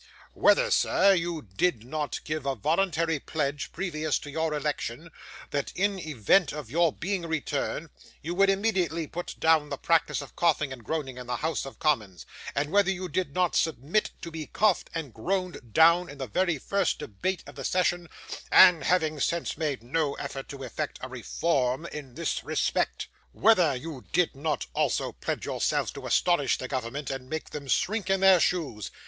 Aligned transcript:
Whether, 0.33 0.71
sir, 0.71 1.13
you 1.13 1.43
did 1.43 1.83
not 1.83 2.21
give 2.23 2.47
a 2.47 2.55
voluntary 2.55 3.19
pledge 3.19 3.71
previous 3.71 4.17
to 4.17 4.31
your 4.31 4.51
election, 4.51 5.11
that 5.51 5.71
in 5.75 5.99
event 5.99 6.51
of 6.51 6.71
your 6.71 6.91
being 6.91 7.27
returned, 7.27 7.91
you 8.23 8.33
would 8.33 8.49
immediately 8.49 9.05
put 9.05 9.35
down 9.39 9.69
the 9.69 9.77
practice 9.77 10.19
of 10.19 10.35
coughing 10.35 10.73
and 10.73 10.83
groaning 10.83 11.19
in 11.19 11.27
the 11.27 11.35
House 11.35 11.67
of 11.67 11.77
Commons. 11.77 12.25
And 12.55 12.71
whether 12.71 12.89
you 12.89 13.09
did 13.09 13.35
not 13.35 13.55
submit 13.55 14.09
to 14.23 14.31
be 14.31 14.47
coughed 14.47 14.89
and 14.95 15.13
groaned 15.13 15.71
down 15.71 16.09
in 16.09 16.17
the 16.17 16.25
very 16.25 16.57
first 16.57 16.97
debate 16.97 17.43
of 17.45 17.53
the 17.53 17.63
session, 17.63 18.09
and 18.51 18.83
have 18.85 19.03
since 19.23 19.55
made 19.55 19.83
no 19.83 20.15
effort 20.15 20.49
to 20.49 20.63
effect 20.63 20.97
a 21.03 21.09
reform 21.09 21.85
in 21.85 22.15
this 22.15 22.43
respect? 22.43 23.07
Whether 23.33 23.75
you 23.75 24.03
did 24.11 24.35
not 24.35 24.65
also 24.73 25.11
pledge 25.11 25.45
yourself 25.45 25.93
to 25.93 26.07
astonish 26.07 26.57
the 26.57 26.67
government, 26.67 27.11
and 27.11 27.29
make 27.29 27.51
them 27.51 27.67
shrink 27.67 28.09
in 28.09 28.21
their 28.21 28.39
shoes? 28.39 28.89